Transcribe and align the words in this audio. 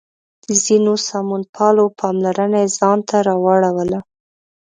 د 0.45 0.47
ځینو 0.65 0.93
سمونپالو 1.09 1.85
پاملرنه 1.99 2.57
یې 2.63 2.69
ځان 2.77 2.99
ته 3.09 3.17
راواړوله. 3.27 3.99